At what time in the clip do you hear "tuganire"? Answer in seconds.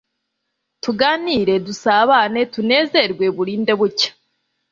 0.83-1.55